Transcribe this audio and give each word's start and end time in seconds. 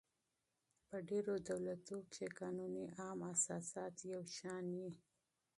په 0.87 0.97
ډېرو 1.09 1.33
دولتو 1.49 1.95
کښي 2.11 2.27
قانوني 2.39 2.85
عام 2.99 3.19
اساسات 3.33 3.95
یو 4.11 4.21
شان 4.37 4.65
يي. 4.79 4.89